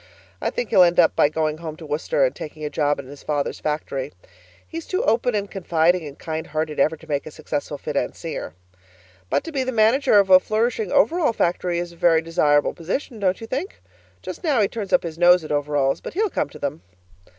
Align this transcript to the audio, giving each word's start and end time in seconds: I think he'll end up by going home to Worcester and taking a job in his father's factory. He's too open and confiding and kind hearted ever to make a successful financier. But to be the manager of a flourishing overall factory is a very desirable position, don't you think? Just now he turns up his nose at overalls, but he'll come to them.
I 0.41 0.49
think 0.49 0.71
he'll 0.71 0.81
end 0.81 0.99
up 0.99 1.15
by 1.15 1.29
going 1.29 1.59
home 1.59 1.75
to 1.77 1.85
Worcester 1.85 2.25
and 2.25 2.35
taking 2.35 2.65
a 2.65 2.71
job 2.71 2.97
in 2.97 3.05
his 3.05 3.21
father's 3.21 3.59
factory. 3.59 4.11
He's 4.67 4.87
too 4.87 5.03
open 5.03 5.35
and 5.35 5.51
confiding 5.51 6.07
and 6.07 6.17
kind 6.17 6.47
hearted 6.47 6.79
ever 6.79 6.97
to 6.97 7.05
make 7.07 7.27
a 7.27 7.29
successful 7.29 7.77
financier. 7.77 8.55
But 9.29 9.43
to 9.43 9.51
be 9.51 9.63
the 9.63 9.71
manager 9.71 10.17
of 10.17 10.31
a 10.31 10.39
flourishing 10.39 10.91
overall 10.91 11.33
factory 11.33 11.77
is 11.77 11.91
a 11.91 11.95
very 11.97 12.23
desirable 12.23 12.73
position, 12.73 13.19
don't 13.19 13.39
you 13.39 13.45
think? 13.45 13.79
Just 14.23 14.43
now 14.43 14.59
he 14.59 14.67
turns 14.67 14.91
up 14.91 15.03
his 15.03 15.19
nose 15.19 15.43
at 15.43 15.51
overalls, 15.51 16.01
but 16.01 16.15
he'll 16.15 16.31
come 16.31 16.49
to 16.49 16.57
them. 16.57 16.81